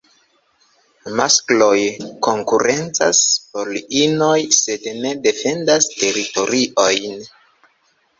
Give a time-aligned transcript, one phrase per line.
[1.17, 1.81] Maskloj
[2.27, 3.19] konkurencas
[3.57, 3.69] por
[3.99, 7.21] inoj sed ne defendas teritoriojn.